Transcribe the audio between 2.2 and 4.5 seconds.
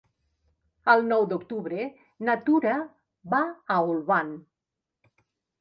na Tura va a Olvan.